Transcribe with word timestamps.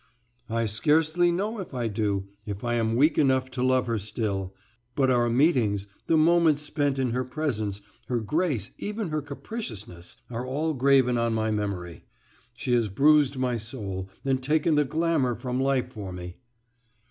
"I 0.49 0.65
scarcely 0.65 1.31
know 1.31 1.59
if 1.59 1.75
I 1.75 1.87
do, 1.87 2.27
if 2.47 2.63
I 2.63 2.73
am 2.73 2.95
weak 2.95 3.19
enough 3.19 3.51
to 3.51 3.61
love 3.61 3.85
her 3.85 3.99
still; 3.99 4.55
but 4.95 5.11
our 5.11 5.29
meetings, 5.29 5.85
the 6.07 6.17
moments 6.17 6.63
spent 6.63 6.97
in 6.97 7.11
her 7.11 7.23
presence, 7.23 7.81
her 8.07 8.19
grace, 8.19 8.71
even 8.79 9.09
her 9.09 9.21
capriciousness, 9.21 10.17
all 10.31 10.71
are 10.71 10.75
graven 10.75 11.19
on 11.19 11.35
my 11.35 11.51
memory. 11.51 12.05
She 12.55 12.73
has 12.73 12.89
bruised 12.89 13.37
my 13.37 13.57
soul, 13.57 14.09
and 14.25 14.41
taken 14.41 14.73
the 14.73 14.85
glamour 14.85 15.35
from 15.35 15.61
life 15.61 15.93
for 15.93 16.11
me." 16.11 16.37